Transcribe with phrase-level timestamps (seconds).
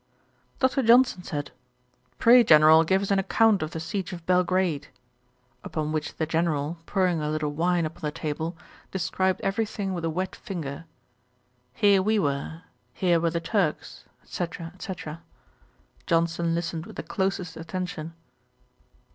[0.59, 0.81] Dr.
[0.81, 1.51] Johnson said,
[2.17, 4.87] 'Pray, General, give us an account of the siege of Belgrade.'
[5.63, 8.57] Upon which the General, pouring a little wine upon the table,
[8.89, 10.85] described every thing with a wet finger:
[11.75, 12.63] 'Here we were,
[12.95, 14.47] here were the Turks,' &c.
[14.79, 14.93] &c.
[16.07, 18.15] Johnson listened with the closest attention.